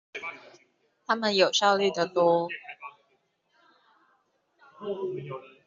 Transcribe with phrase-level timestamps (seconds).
[1.05, 2.49] 他們有效率的多